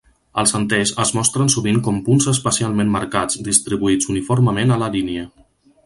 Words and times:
Els 0.43 0.53
enters 0.59 0.93
es 1.03 1.11
mostren 1.17 1.51
sovint 1.55 1.77
com 1.89 2.01
punts 2.09 2.29
especialment 2.33 2.91
marcats, 2.97 3.41
distribuïts 3.51 4.13
uniformement 4.15 4.75
a 4.79 4.85
la 4.87 4.95
línia. 4.99 5.33